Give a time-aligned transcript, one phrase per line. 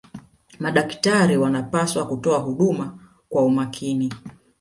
[0.59, 4.11] madakitari wanapaswa kutoa huduma kwa umakini